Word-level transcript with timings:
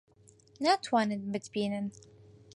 ناتوانن 0.61 1.31
بتبینن. 1.31 1.87